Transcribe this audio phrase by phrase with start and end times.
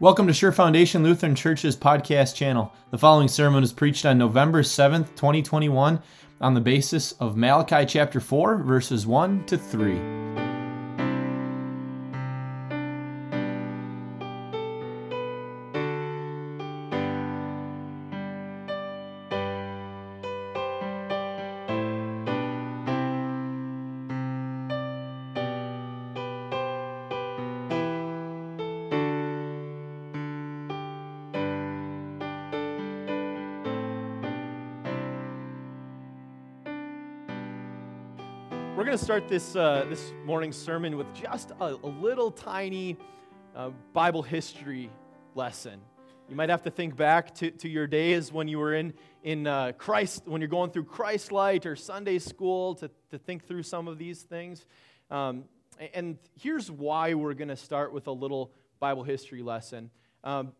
[0.00, 2.72] Welcome to Sure Foundation Lutheran Church's podcast channel.
[2.92, 6.00] The following sermon is preached on November 7th, 2021,
[6.40, 10.47] on the basis of Malachi chapter 4, verses 1 to 3.
[38.78, 42.96] We're going to start this, uh, this morning's sermon with just a, a little tiny
[43.56, 44.88] uh, Bible history
[45.34, 45.80] lesson.
[46.28, 49.48] You might have to think back to, to your days when you were in, in
[49.48, 53.64] uh, Christ, when you're going through Christ Light or Sunday school to, to think through
[53.64, 54.64] some of these things.
[55.10, 55.46] Um,
[55.92, 59.90] and here's why we're going to start with a little Bible history lesson.
[60.22, 60.52] Um,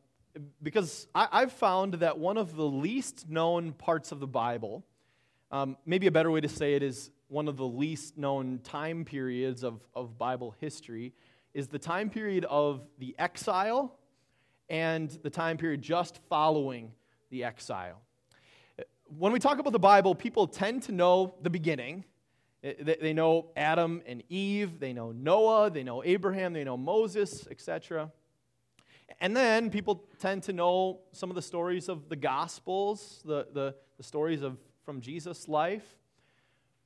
[0.61, 4.85] because I, I've found that one of the least known parts of the Bible,
[5.53, 9.05] um, maybe a better way to say it is one of the least known time
[9.05, 11.13] periods of, of Bible history
[11.55, 13.95] is the time period of the exile
[14.71, 16.93] and the time period just following
[17.31, 18.01] the exile.
[19.19, 22.05] When we talk about the Bible, people tend to know the beginning.
[22.63, 28.11] They know Adam and Eve, they know Noah, they know Abraham, they know Moses, etc.
[29.21, 33.75] And then people tend to know some of the stories of the Gospels, the, the,
[33.97, 35.98] the stories of, from Jesus' life.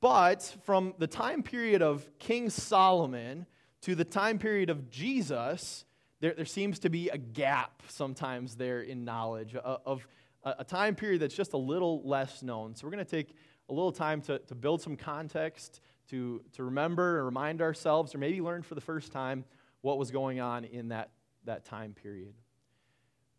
[0.03, 3.45] But from the time period of King Solomon
[3.83, 5.85] to the time period of Jesus,
[6.19, 10.05] there, there seems to be a gap sometimes there in knowledge of,
[10.43, 12.75] a time period that's just a little less known.
[12.75, 13.33] So we're going to take
[13.69, 15.79] a little time to, to build some context,
[16.09, 19.45] to, to remember and remind ourselves, or maybe learn for the first time
[19.79, 21.11] what was going on in that,
[21.45, 22.33] that time period.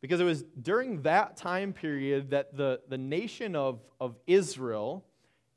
[0.00, 5.04] Because it was during that time period that the, the nation of, of Israel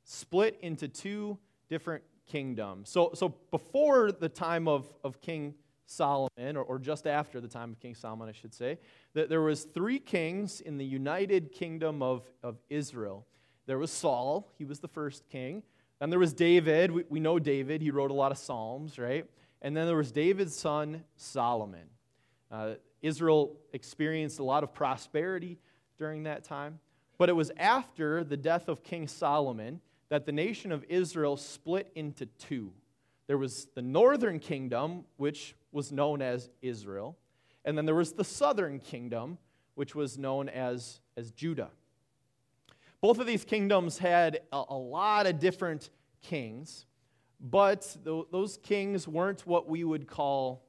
[0.09, 1.37] split into two
[1.69, 2.89] different kingdoms.
[2.89, 5.53] So, so before the time of, of King
[5.85, 8.79] Solomon, or, or just after the time of King Solomon, I should say,
[9.13, 13.27] that there was three kings in the united kingdom of, of Israel.
[13.65, 15.61] There was Saul, he was the first king.
[15.99, 16.91] And there was David.
[16.91, 19.25] We, we know David, he wrote a lot of Psalms, right?
[19.61, 21.89] And then there was David's son, Solomon.
[22.49, 25.57] Uh, Israel experienced a lot of prosperity
[25.97, 26.79] during that time.
[27.17, 31.91] But it was after the death of King Solomon that the nation of Israel split
[31.95, 32.71] into two.
[33.27, 37.17] There was the northern kingdom, which was known as Israel,
[37.65, 39.37] and then there was the southern kingdom,
[39.75, 41.69] which was known as, as Judah.
[43.01, 45.89] Both of these kingdoms had a, a lot of different
[46.21, 46.85] kings,
[47.39, 50.63] but th- those kings weren't what we would call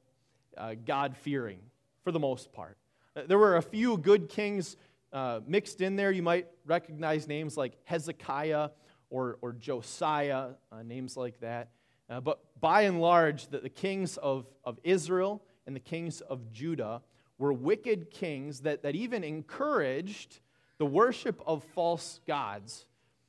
[0.57, 1.59] uh, God fearing
[2.03, 2.77] for the most part.
[3.15, 4.77] Uh, there were a few good kings
[5.11, 6.11] uh, mixed in there.
[6.11, 8.69] You might recognize names like Hezekiah
[9.09, 11.69] or, or Josiah, uh, names like that.
[12.09, 16.51] Uh, but by and large, the, the kings of, of Israel and the kings of
[16.51, 17.01] Judah
[17.37, 20.39] were wicked kings that, that even encouraged
[20.77, 22.85] the worship of false gods.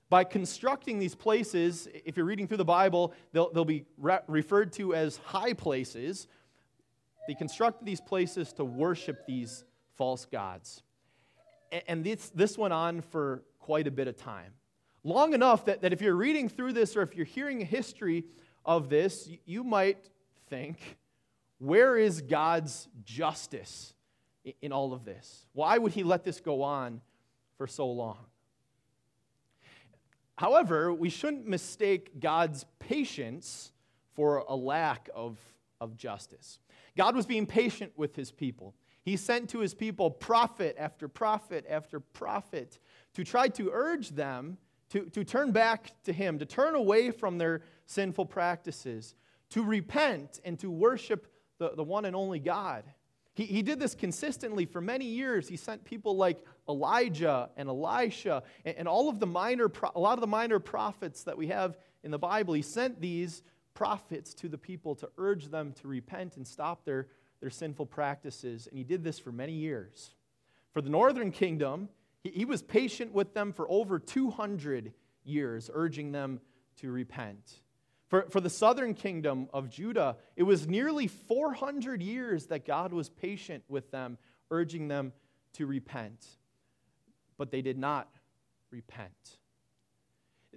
[0.09, 4.73] By constructing these places, if you're reading through the Bible, they'll, they'll be re- referred
[4.75, 6.27] to as high places.
[7.29, 9.65] They constructed these places to worship these
[9.97, 10.83] false gods.
[11.71, 14.53] And, and this, this went on for quite a bit of time
[15.05, 18.25] long enough that, that if you're reading through this or if you're hearing a history
[18.65, 20.11] of this, you might
[20.49, 20.99] think,
[21.59, 23.95] where is God's justice
[24.63, 25.47] in all of this?
[25.53, 27.01] Why would he let this go on
[27.57, 28.19] for so long?
[30.37, 33.73] However, we shouldn't mistake God's patience
[34.15, 35.39] for a lack of,
[35.81, 36.59] of justice.
[36.97, 38.75] God was being patient with his people.
[39.03, 42.79] He sent to his people prophet after prophet after prophet
[43.15, 44.57] to try to urge them
[44.91, 49.15] to, to turn back to Him, to turn away from their sinful practices,
[49.51, 51.27] to repent and to worship
[51.59, 52.85] the, the one and only God.
[53.35, 55.49] He, he did this consistently for many years.
[55.49, 60.15] He sent people like Elijah and Elisha and, and all of the minor, a lot
[60.15, 62.55] of the minor prophets that we have in the Bible.
[62.55, 63.43] He sent these
[63.75, 67.09] prophets to the people to urge them to repent and stop their,
[67.41, 68.67] their sinful practices.
[68.67, 70.11] And he did this for many years.
[70.73, 71.89] For the northern kingdom,
[72.23, 74.93] he, he was patient with them for over 200
[75.25, 76.41] years, urging them
[76.79, 77.61] to repent.
[78.09, 83.09] For, for the southern kingdom of Judah, it was nearly 400 years that God was
[83.09, 84.19] patient with them,
[84.51, 85.13] urging them
[85.55, 86.27] to repent.
[87.39, 88.09] But they did not
[88.71, 89.39] repent.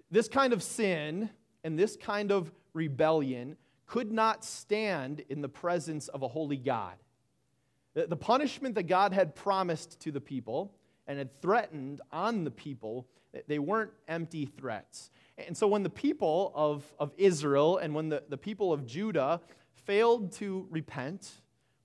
[0.10, 1.30] This kind of sin
[1.64, 3.56] and this kind of rebellion
[3.86, 6.96] could not stand in the presence of a holy God.
[7.94, 10.74] The, the punishment that God had promised to the people
[11.08, 13.08] and had threatened on the people,
[13.48, 15.10] they weren't empty threats.
[15.38, 19.42] And so when the people of, of Israel and when the, the people of Judah
[19.86, 21.32] failed to repent,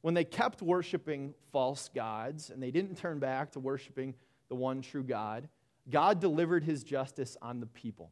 [0.03, 4.15] when they kept worshiping false gods and they didn't turn back to worshiping
[4.49, 5.49] the one true God,
[5.91, 8.11] God delivered his justice on the people.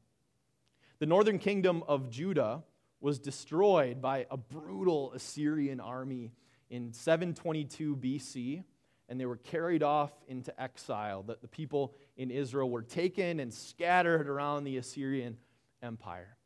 [0.99, 2.63] The northern kingdom of Judah
[3.01, 6.33] was destroyed by a brutal Assyrian army
[6.71, 8.65] in 722 BC,
[9.09, 11.23] and they were carried off into exile.
[11.23, 15.37] That the people in Israel were taken and scattered around the Assyrian
[15.83, 16.37] Empire.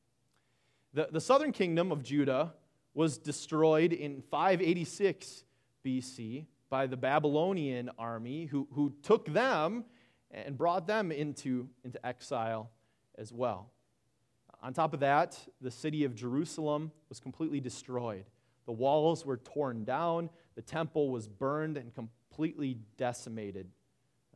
[0.92, 2.54] The, the southern kingdom of Judah
[2.94, 5.44] was destroyed in 586
[5.84, 9.84] BC by the Babylonian army, who, who took them
[10.30, 12.70] and brought them into, into exile
[13.18, 13.70] as well.
[14.62, 18.24] On top of that, the city of Jerusalem was completely destroyed.
[18.66, 22.19] The walls were torn down, the temple was burned and completely
[22.96, 23.68] decimated.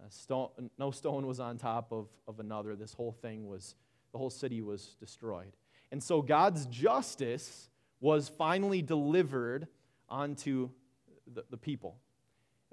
[0.00, 0.48] Uh, stone,
[0.78, 2.76] no stone was on top of, of another.
[2.76, 3.74] This whole thing was,
[4.12, 5.56] the whole city was destroyed.
[5.92, 7.70] And so God's justice
[8.00, 9.68] was finally delivered
[10.08, 10.70] onto
[11.32, 11.96] the, the people.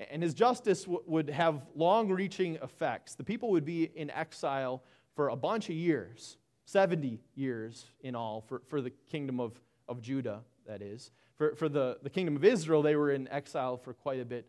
[0.10, 3.16] And his justice w- would have long reaching effects.
[3.16, 4.84] The people would be in exile
[5.16, 10.02] for a bunch of years, 70 years in all, for, for the kingdom of, of
[10.02, 11.12] Judah, that is.
[11.36, 14.48] For, for the, the kingdom of Israel, they were in exile for quite a bit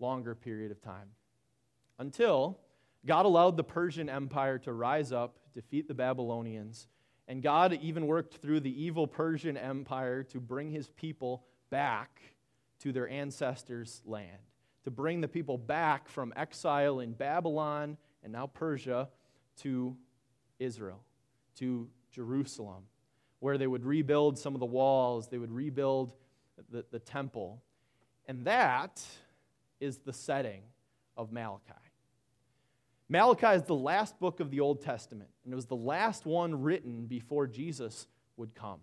[0.00, 1.08] longer period of time.
[1.98, 2.58] Until
[3.06, 6.86] God allowed the Persian Empire to rise up, defeat the Babylonians,
[7.26, 12.20] and God even worked through the evil Persian Empire to bring his people back
[12.80, 14.38] to their ancestors' land
[14.88, 19.10] to bring the people back from exile in Babylon and now Persia
[19.58, 19.94] to
[20.58, 21.04] Israel,
[21.56, 22.84] to Jerusalem,
[23.40, 26.14] where they would rebuild some of the walls, they would rebuild
[26.70, 27.62] the, the temple.
[28.26, 29.04] And that
[29.80, 30.62] is the setting
[31.16, 31.72] of Malachi.
[33.08, 36.62] Malachi is the last book of the Old Testament, and it was the last one
[36.62, 38.80] written before Jesus would come.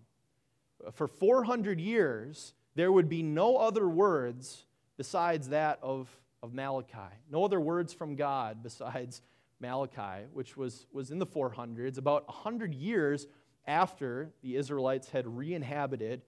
[0.93, 4.65] For 400 years, there would be no other words
[4.97, 6.09] besides that of,
[6.41, 7.13] of Malachi.
[7.31, 9.21] No other words from God besides
[9.59, 13.27] Malachi, which was, was in the 400s, about 100 years
[13.67, 16.21] after the Israelites had re inhabited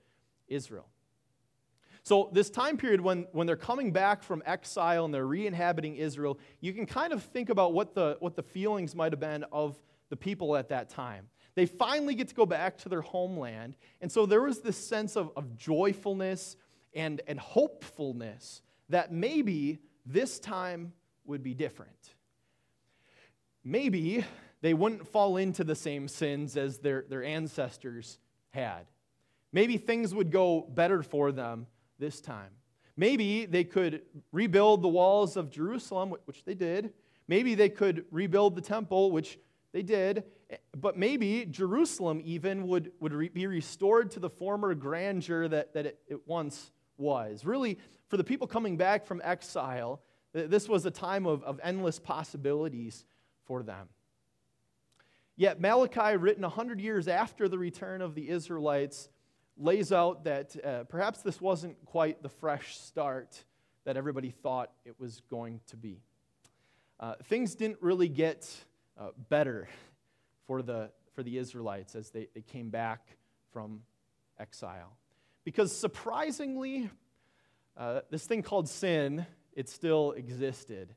[0.47, 0.87] Israel.
[2.07, 5.97] So, this time period when, when they're coming back from exile and they're re inhabiting
[5.97, 9.43] Israel, you can kind of think about what the, what the feelings might have been
[9.51, 9.77] of
[10.07, 11.27] the people at that time.
[11.55, 13.75] They finally get to go back to their homeland.
[13.99, 16.55] And so there was this sense of, of joyfulness
[16.93, 20.93] and, and hopefulness that maybe this time
[21.25, 22.13] would be different.
[23.65, 24.23] Maybe
[24.61, 28.17] they wouldn't fall into the same sins as their, their ancestors
[28.51, 28.85] had.
[29.51, 31.67] Maybe things would go better for them
[31.99, 32.51] this time.
[32.95, 34.01] Maybe they could
[34.31, 36.93] rebuild the walls of Jerusalem, which they did.
[37.27, 39.37] Maybe they could rebuild the temple, which
[39.71, 40.23] they did.
[40.49, 45.73] Eh, but maybe Jerusalem even would, would re- be restored to the former grandeur that,
[45.73, 47.45] that it, it once was.
[47.45, 47.77] Really,
[48.07, 50.01] for the people coming back from exile,
[50.33, 53.05] this was a time of, of endless possibilities
[53.45, 53.87] for them.
[55.35, 59.09] Yet Malachi, written 100 years after the return of the Israelites,
[59.59, 63.43] lays out that uh, perhaps this wasn't quite the fresh start
[63.85, 66.01] that everybody thought it was going to be.
[66.99, 68.49] Uh, things didn't really get
[68.99, 69.67] uh, better
[70.45, 73.17] for the, for the Israelites as they, they came back
[73.51, 73.81] from
[74.39, 74.97] exile.
[75.43, 76.89] Because surprisingly,
[77.77, 80.93] uh, this thing called sin, it still existed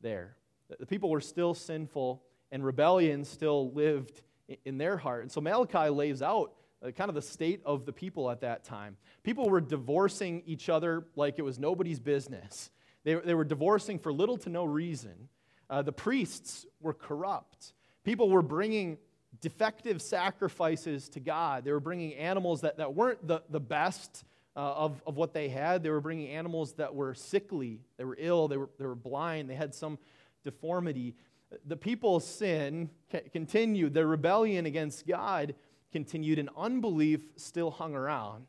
[0.00, 0.36] there.
[0.78, 4.22] The people were still sinful, and rebellion still lived
[4.64, 5.22] in their heart.
[5.22, 6.52] And so Malachi lays out
[6.92, 8.96] kind of the state of the people at that time.
[9.22, 12.70] People were divorcing each other like it was nobody's business,
[13.04, 15.28] they, they were divorcing for little to no reason.
[15.70, 17.72] Uh, the priests were corrupt.
[18.04, 18.98] People were bringing
[19.40, 21.64] defective sacrifices to God.
[21.64, 24.24] They were bringing animals that, that weren't the, the best
[24.56, 25.82] uh, of, of what they had.
[25.82, 29.50] They were bringing animals that were sickly, they were ill, they were, they were blind,
[29.50, 29.98] they had some
[30.44, 31.14] deformity.
[31.66, 32.90] The people's sin
[33.32, 35.54] continued, their rebellion against God
[35.94, 38.46] continued, and unbelief still hung around.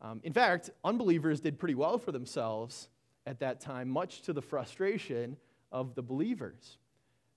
[0.00, 2.88] Um, in fact, unbelievers did pretty well for themselves
[3.26, 5.36] at that time, much to the frustration
[5.72, 6.78] of the believers.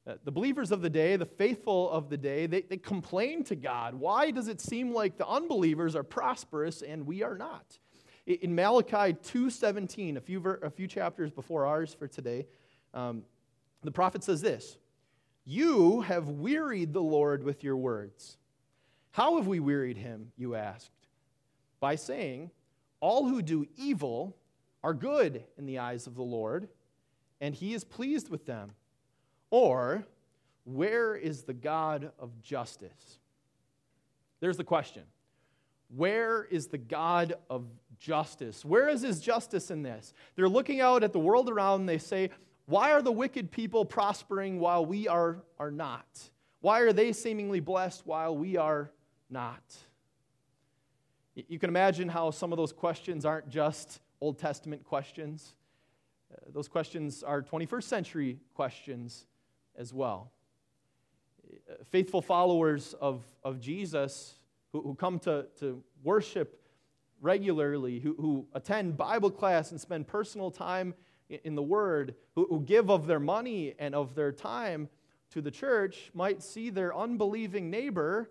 [0.06, 3.56] Uh, the believers of the day, the faithful of the day, they, they complain to
[3.56, 3.96] God.
[3.96, 7.80] Why does it seem like the unbelievers are prosperous and we are not?
[8.28, 12.46] In Malachi 2.17, a few, ver- a few chapters before ours for today,
[12.94, 13.24] um,
[13.82, 14.78] the prophet says this,
[15.46, 18.38] You have wearied the Lord with your words.
[19.12, 20.92] How have we wearied him, you asked?
[21.80, 22.52] By saying,
[23.00, 24.36] All who do evil
[24.84, 26.70] are good in the eyes of the Lord,
[27.42, 28.72] and he is pleased with them?
[29.52, 30.06] Or,
[30.64, 33.20] where is the God of justice?
[34.40, 35.04] There's the question.
[35.96, 37.66] Where is the God of
[37.98, 38.64] justice?
[38.64, 40.14] Where is his justice in this?
[40.36, 42.30] They're looking out at the world around and they say,
[42.68, 46.30] Why are the wicked people prospering while we are, are not?
[46.62, 48.92] Why are they seemingly blessed while we are
[49.30, 49.64] not?
[51.36, 55.54] You can imagine how some of those questions aren't just Old Testament questions.
[56.32, 59.26] Uh, those questions are 21st century questions
[59.78, 60.32] as well.
[61.48, 64.36] Uh, faithful followers of, of Jesus
[64.74, 66.62] who, who come to, to worship
[67.22, 70.94] regularly, who, who attend Bible class and spend personal time
[71.30, 74.90] in, the Word, who, who give of their money and of their time
[75.32, 78.30] to the church, might see their unbelieving neighbor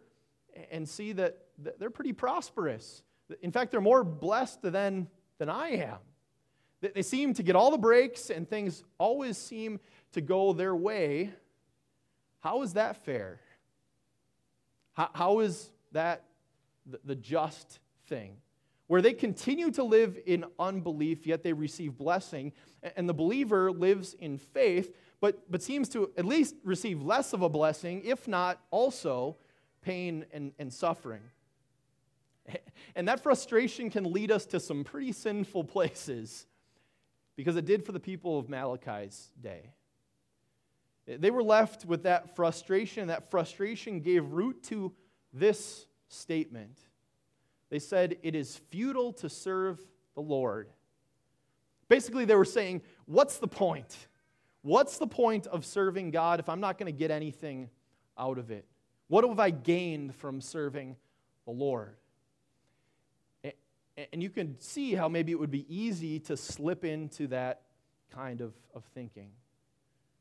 [0.70, 1.38] and see that
[1.78, 3.02] they're pretty prosperous.
[3.42, 5.98] In fact, they're more blessed than, than I am.
[6.80, 9.80] They seem to get all the breaks and things always seem
[10.12, 11.32] to go their way.
[12.40, 13.40] How is that fair?
[14.92, 16.24] How, how is that
[16.86, 18.36] the, the just thing?
[18.86, 22.52] Where they continue to live in unbelief, yet they receive blessing,
[22.96, 27.42] and the believer lives in faith, but, but seems to at least receive less of
[27.42, 29.36] a blessing, if not also
[29.82, 31.22] pain and, and suffering.
[32.94, 36.46] And that frustration can lead us to some pretty sinful places
[37.36, 39.72] because it did for the people of Malachi's day.
[41.06, 43.08] They were left with that frustration.
[43.08, 44.92] That frustration gave root to
[45.32, 46.78] this statement.
[47.70, 49.80] They said, It is futile to serve
[50.14, 50.68] the Lord.
[51.88, 54.08] Basically, they were saying, What's the point?
[54.62, 57.70] What's the point of serving God if I'm not going to get anything
[58.18, 58.66] out of it?
[59.08, 60.96] What have I gained from serving
[61.44, 61.96] the Lord?
[64.12, 67.62] And you can see how maybe it would be easy to slip into that
[68.14, 69.30] kind of, of thinking.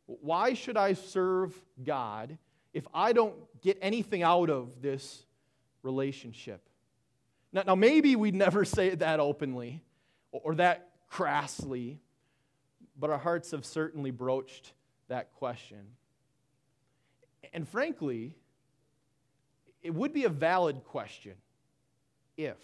[0.08, 1.53] Why should I serve
[1.84, 2.38] God
[2.74, 5.25] if I don't get anything out of this
[5.84, 6.67] relationship?
[7.53, 9.84] Now, now maybe we'd never say it that openly
[10.32, 12.00] or that crassly,
[12.98, 14.74] but our hearts have certainly broached
[15.08, 15.86] that question.
[17.53, 18.36] And frankly,
[19.88, 21.36] it would be a valid question
[22.36, 22.58] if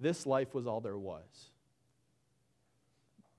[0.00, 1.52] this life was all there was.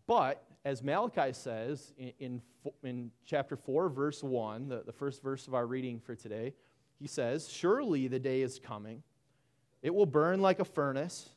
[0.08, 2.42] But, as Malachi says in, in,
[2.84, 6.54] in, chapter 4, verse 1, the, the first verse of our reading for today,
[7.00, 9.04] he says, Surely the day is coming.
[9.82, 11.28] It will burn like a furnace.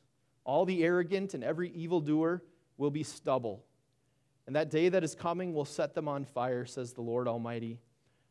[0.45, 2.41] All the arrogant and every evildoer
[2.77, 3.65] will be stubble.
[4.47, 7.81] And that day that is coming will set them on fire, says the Lord Almighty.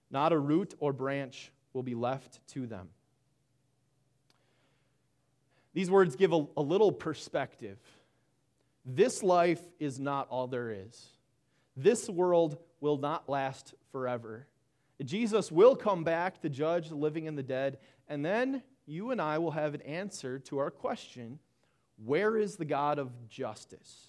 [0.09, 2.87] Not a root or branch will be left to them.
[5.73, 7.77] These words give a, a little perspective.
[8.85, 11.07] This life is not all there is.
[11.77, 14.47] This world will not last forever.
[15.03, 19.21] Jesus will come back to judge the living and the dead, and then you and
[19.21, 21.39] I will have an answer to our question
[22.03, 24.07] where is the God of justice?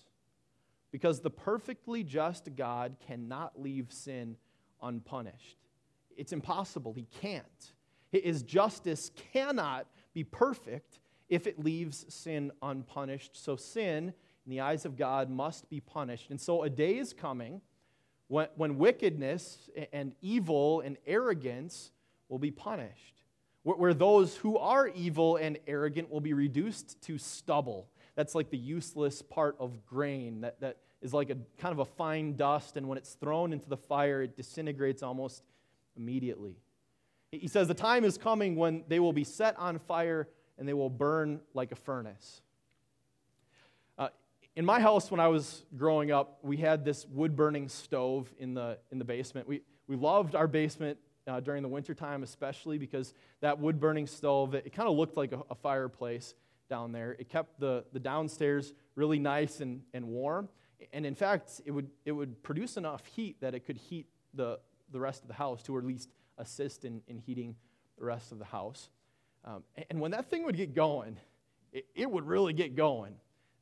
[0.92, 4.37] Because the perfectly just God cannot leave sin
[4.83, 5.59] unpunished.
[6.16, 6.95] It's impossible.
[6.95, 7.73] He can't.
[8.11, 11.00] His justice cannot be perfect
[11.32, 13.42] if it leaves sin unpunished.
[13.42, 14.12] So, sin,
[14.44, 16.28] in the eyes of God, must be punished.
[16.28, 17.62] And so, a day is coming
[18.28, 21.90] when, when wickedness and evil and arrogance
[22.28, 23.22] will be punished,
[23.62, 27.88] where, where those who are evil and arrogant will be reduced to stubble.
[28.14, 31.86] That's like the useless part of grain that, that is like a kind of a
[31.86, 35.44] fine dust, and when it's thrown into the fire, it disintegrates almost
[35.96, 36.56] immediately.
[37.30, 40.28] He says, The time is coming when they will be set on fire
[40.59, 42.40] and they will burn like a furnace.
[43.99, 44.09] Uh,
[44.56, 48.54] in my house, when I was growing up, we had this wood burning stove in
[48.54, 49.49] the, in the basement.
[49.49, 54.54] We, we loved our basement uh, during the wintertime, especially because that wood burning stove,
[54.54, 56.35] it, it kind of looked like a, a, fireplace
[56.68, 57.12] down there.
[57.18, 60.49] It kept the, the downstairs really nice and, and warm.
[60.92, 64.59] And in fact, it would, it would produce enough heat that it could heat the,
[64.90, 67.54] the rest of the house to at least assist in, in heating
[67.99, 68.88] the rest of the house.
[69.44, 71.16] Um, and when that thing would get going,
[71.72, 73.14] it, it would really get going.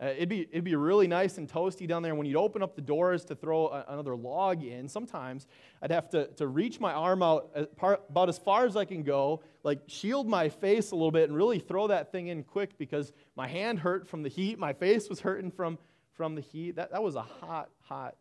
[0.02, 2.14] Uh, it'd, be, it'd be really nice and toasty down there.
[2.14, 5.46] When you'd open up the doors to throw a, another log in, sometimes
[5.82, 8.86] I'd have to, to reach my arm out as par, about as far as I
[8.86, 12.44] can go, like shield my face a little bit, and really throw that thing in
[12.44, 14.58] quick because my hand hurt from the heat.
[14.58, 15.76] My face was hurting from,
[16.12, 16.76] from the heat.
[16.76, 18.16] That, that was a hot, hot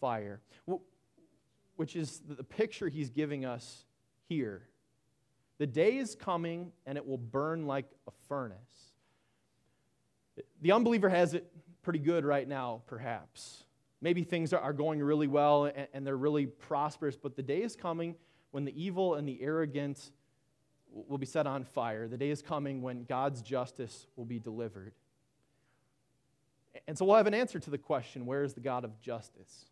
[0.00, 0.40] fire,
[1.74, 3.84] which is the picture he's giving us
[4.28, 4.68] here
[5.58, 8.58] the day is coming and it will burn like a furnace.
[10.60, 11.50] The unbeliever has it
[11.82, 13.64] pretty good right now, perhaps.
[14.02, 18.16] Maybe things are going really well and they're really prosperous, but the day is coming
[18.50, 20.10] when the evil and the arrogant
[20.92, 22.06] will be set on fire.
[22.06, 24.92] The day is coming when God's justice will be delivered.
[26.86, 29.66] And so we'll have an answer to the question where is the God of justice?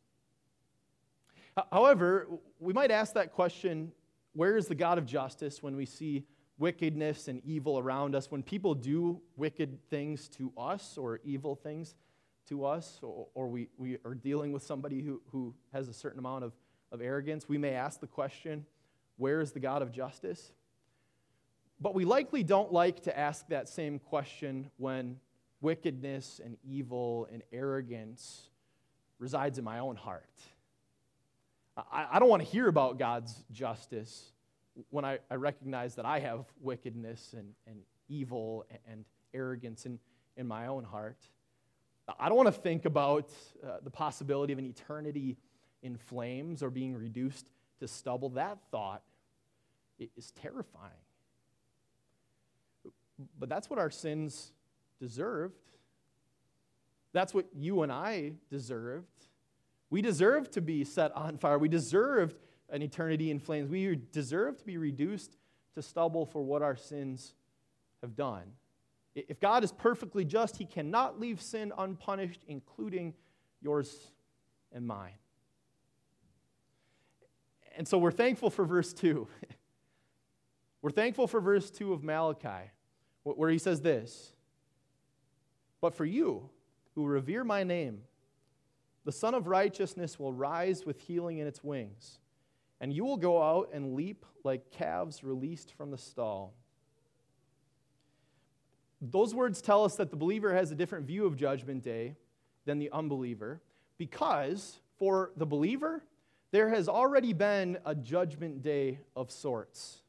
[1.71, 2.27] However,
[2.59, 3.93] we might ask that question
[4.35, 6.27] where is the God of justice when we see
[6.59, 11.95] wickedness and evil around us, when people do wicked things to us or evil things
[12.49, 16.19] to us, or, or we, we are dealing with somebody who, who has a certain
[16.19, 16.53] amount of,
[16.93, 18.67] of arrogance, we may ask the question
[19.17, 20.53] where is the God of justice?
[21.81, 25.19] But we likely don't like to ask that same question when
[25.61, 28.51] wickedness and evil and arrogance
[29.19, 30.29] resides in my own heart.
[31.77, 34.33] I, I don't want to hear about God's justice
[34.91, 39.99] when I, I recognize that I have wickedness and, and evil and, and arrogance in,
[40.37, 41.19] in my own heart.
[42.19, 43.31] I don't want to think about
[43.65, 45.39] uh, the possibility of an eternity
[45.83, 47.47] in flames or being reduced
[47.81, 48.31] to stubble.
[48.31, 49.03] That thought
[50.17, 50.91] is terrifying.
[53.39, 54.53] But that's what our sins
[55.01, 55.55] deserved.
[57.13, 59.07] That's what you and I deserved.
[59.95, 61.57] We deserve to be set on fire.
[61.57, 63.71] We deserved an eternity in flames.
[63.71, 65.37] We deserve to be reduced
[65.77, 67.33] to stubble for what our sins
[68.01, 68.43] have done.
[69.15, 73.15] If God is perfectly just, he cannot leave sin unpunished, including
[73.63, 74.11] yours
[74.73, 75.15] and mine.
[77.77, 79.29] And so we're thankful for verse 2.
[80.83, 82.73] we're thankful for verse 2 of Malachi,
[83.23, 84.33] where he says this
[85.81, 86.51] But for you
[86.97, 88.01] who revere my name,
[89.05, 92.19] the Sun of Righteousness will rise with healing in its wings,
[92.81, 96.55] and you will go out and leap like calves released from the stall.
[99.01, 102.17] Those words tell us that the believer has a different view of Judgment Day
[102.65, 103.61] than the unbeliever,
[103.99, 106.03] because for the believer,
[106.51, 110.03] there has already been a Judgment Day of sorts.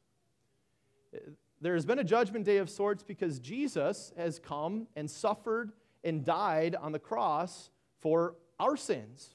[1.60, 5.72] There has been a Judgment Day of sorts because Jesus has come and suffered
[6.04, 9.30] and died on the cross for our sins.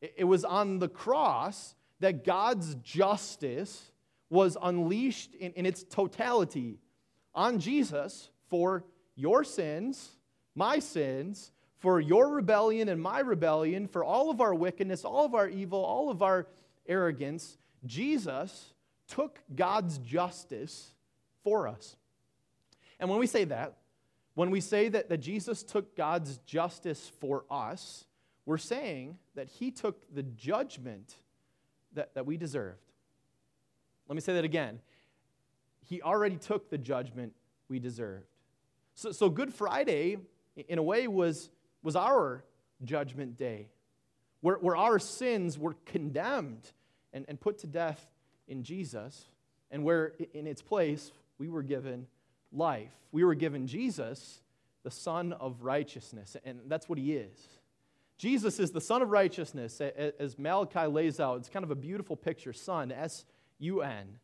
[0.00, 3.90] It was on the cross that God's justice
[4.28, 6.78] was unleashed in, in, its totality
[7.34, 8.84] on Jesus for
[9.14, 10.10] your sins,
[10.54, 15.34] my sins, for your rebellion and my rebellion, for all of our wickedness, all of
[15.34, 16.46] our evil, all of our
[16.86, 17.56] arrogance.
[17.86, 18.72] Jesus
[19.08, 20.94] took God's justice
[21.42, 21.96] for us.
[22.98, 23.76] And when we say that,
[24.34, 28.04] when we say that, that Jesus took God's justice for us,
[28.46, 31.16] we're saying that he took the judgment
[31.94, 32.78] that, that we deserved.
[34.08, 34.80] Let me say that again.
[35.88, 37.34] He already took the judgment
[37.68, 38.26] we deserved.
[38.94, 40.18] So, so Good Friday,
[40.68, 41.50] in a way, was,
[41.82, 42.44] was our
[42.84, 43.68] judgment day,
[44.40, 46.70] where, where our sins were condemned
[47.12, 48.06] and, and put to death
[48.46, 49.26] in Jesus,
[49.70, 52.06] and where in its place we were given
[52.52, 52.92] life.
[53.10, 54.42] We were given Jesus,
[54.82, 57.48] the Son of righteousness, and that's what he is.
[58.16, 61.38] Jesus is the Son of righteousness, as Malachi lays out.
[61.38, 62.52] It's kind of a beautiful picture.
[62.52, 63.24] Sun, S
[63.58, 64.18] U N.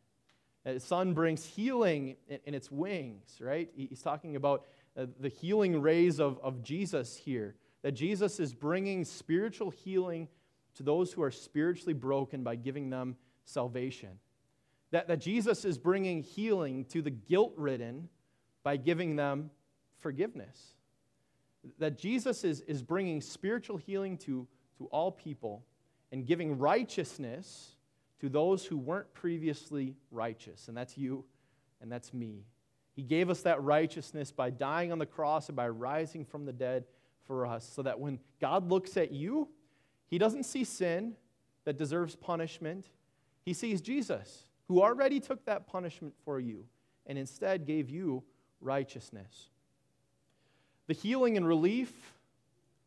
[0.63, 3.69] The sun brings healing in its wings, right?
[3.75, 7.55] He's talking about uh, the healing rays of, of Jesus here.
[7.81, 10.27] That Jesus is bringing spiritual healing
[10.75, 14.19] to those who are spiritually broken by giving them salvation.
[14.91, 18.07] That, that Jesus is bringing healing to the guilt ridden
[18.63, 19.49] by giving them
[19.99, 20.75] forgiveness.
[21.77, 24.47] That Jesus is, is bringing spiritual healing to,
[24.77, 25.63] to all people
[26.11, 27.75] and giving righteousness
[28.19, 30.67] to those who weren't previously righteous.
[30.67, 31.25] And that's you
[31.81, 32.45] and that's me.
[32.93, 36.53] He gave us that righteousness by dying on the cross and by rising from the
[36.53, 36.85] dead
[37.25, 39.47] for us, so that when God looks at you,
[40.07, 41.15] he doesn't see sin
[41.63, 42.87] that deserves punishment.
[43.45, 46.65] He sees Jesus, who already took that punishment for you
[47.05, 48.23] and instead gave you
[48.59, 49.49] righteousness.
[50.91, 52.17] The healing and relief,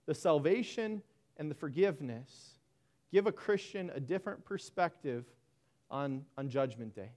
[0.04, 1.00] the salvation,
[1.38, 2.58] and the forgiveness
[3.10, 5.24] give a Christian a different perspective
[5.90, 7.12] on, on Judgment Day.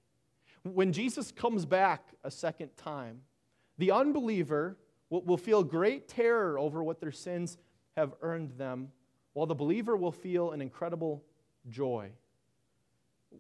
[0.64, 3.20] When Jesus comes back a second time,
[3.78, 4.78] the unbeliever
[5.10, 7.58] will, will feel great terror over what their sins
[7.98, 8.88] have earned them,
[9.34, 11.22] while the believer will feel an incredible
[11.70, 12.12] joy.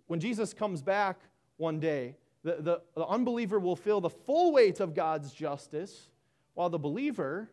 [0.07, 1.21] When Jesus comes back
[1.55, 6.09] one day, the, the, the, unbeliever will feel the full weight of God's justice,
[6.57, 7.47] while the believer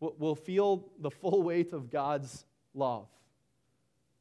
[0.00, 3.06] will, feel the full weight of God's love.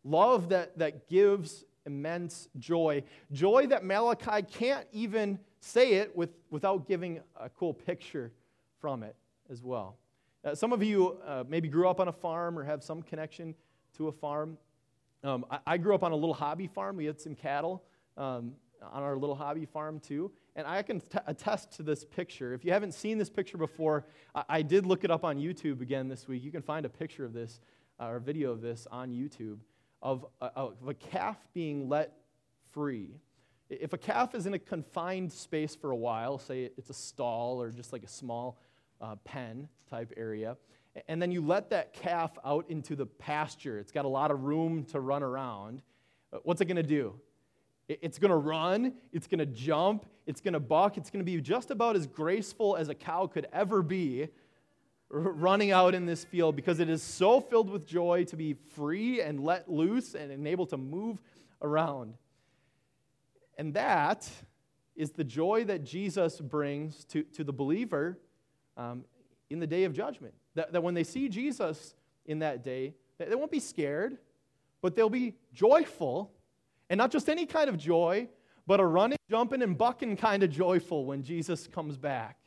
[0.03, 3.01] Love that, that gives immense joy.
[3.31, 8.33] Joy that Malachi can't even say it with, without giving a cool picture
[8.81, 9.15] from it
[9.49, 9.95] as well.
[10.43, 13.55] Uh, some of you uh, maybe grew up on a farm or have some connection
[13.95, 14.57] to a farm.
[15.23, 16.97] Um, I, I, grew up on a little hobby farm.
[16.97, 17.83] We had some cattle
[18.17, 18.51] um,
[18.81, 20.29] on our little hobby farm too.
[20.59, 22.53] And I can t- attest to this picture.
[22.53, 25.79] If you haven't seen this picture before, I, I, did look it up on YouTube
[25.79, 26.43] again this week.
[26.43, 27.61] You can find a picture of this
[27.97, 29.59] uh, or a video of this on YouTube
[30.01, 32.11] of a, of a calf being let
[32.73, 33.15] free.
[33.69, 37.61] If a calf is in a confined space for a while, say it's a stall
[37.61, 38.59] or just like a small
[38.99, 40.57] uh, pen type area,
[41.07, 44.43] and then you let that calf out into the pasture, it's got a lot of
[44.43, 45.81] room to run around,
[46.33, 47.13] uh, what's it going to do?
[47.89, 51.29] It's going to run, it's going to jump, it's going to buck, it's going to
[51.29, 54.29] be just about as graceful as a cow could ever be
[55.09, 59.21] running out in this field because it is so filled with joy to be free
[59.21, 61.19] and let loose and able to move
[61.63, 62.13] around.
[63.57, 64.29] And that
[64.95, 68.19] is the joy that Jesus brings to, to the believer
[68.77, 69.03] um,
[69.49, 70.35] in the day of judgment.
[70.53, 74.17] That, that when they see Jesus in that day, they won't be scared,
[74.81, 76.31] but they'll be joyful.
[76.89, 78.29] And not just any kind of joy,
[78.65, 82.37] but a running, jumping, and bucking kind of joyful when Jesus comes back.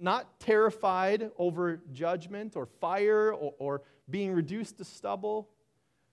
[0.00, 5.48] Not terrified over judgment or fire or, or being reduced to stubble,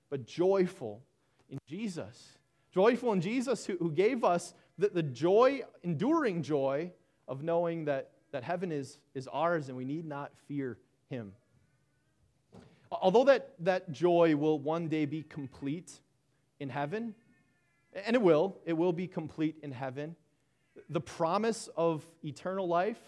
[0.10, 1.02] but joyful
[1.50, 2.38] in Jesus.
[2.74, 6.92] Joyful in Jesus who, who gave us the, the joy, enduring joy
[7.28, 10.78] of knowing that that heaven is, is ours and we need not fear
[11.10, 11.34] him.
[12.92, 15.92] Although that, that joy will one day be complete
[16.60, 17.16] in heaven,
[17.94, 20.16] and it will, it will be complete in heaven,
[20.90, 23.02] the promise of eternal life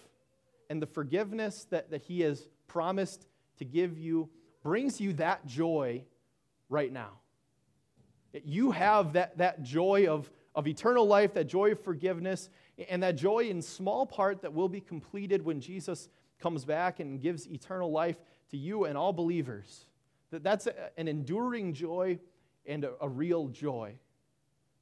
[0.69, 4.29] and the forgiveness that, that he has promised to give you
[4.63, 6.03] brings you that joy
[6.69, 7.11] right now.
[8.43, 12.49] You have that, that joy of, of eternal life, that joy of forgiveness,
[12.89, 17.21] and that joy in small part that will be completed when Jesus comes back and
[17.21, 18.17] gives eternal life
[18.49, 19.85] to you and all believers.
[20.31, 20.67] That that's
[20.97, 22.19] an enduring joy
[22.65, 23.95] and a, a real joy.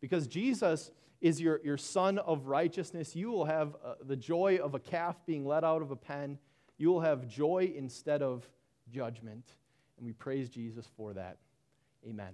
[0.01, 3.15] Because Jesus is your, your son of righteousness.
[3.15, 6.39] You will have uh, the joy of a calf being let out of a pen.
[6.77, 8.49] You will have joy instead of
[8.89, 9.45] judgment.
[9.97, 11.37] And we praise Jesus for that.
[12.07, 12.33] Amen.